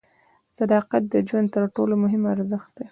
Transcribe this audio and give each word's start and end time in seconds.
صداقت 0.57 1.03
د 1.13 1.15
ژوند 1.27 1.47
تر 1.55 1.63
ټولو 1.75 1.93
مهم 2.03 2.23
ارزښت 2.33 2.69
دی. 2.75 2.79